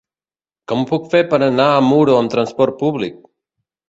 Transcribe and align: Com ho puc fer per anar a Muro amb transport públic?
Com 0.69 0.79
ho 0.83 0.85
puc 0.91 1.03
fer 1.11 1.19
per 1.33 1.39
anar 1.47 1.67
a 1.73 1.83
Muro 1.89 2.15
amb 2.21 2.31
transport 2.37 2.79
públic? 2.81 3.21